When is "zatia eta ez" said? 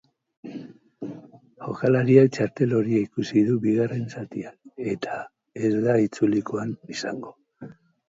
4.17-5.75